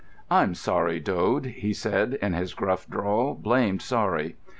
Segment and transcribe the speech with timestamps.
[0.31, 4.35] "I'm sorry, Dode," he said in his gruff drawl, "blamed sorry."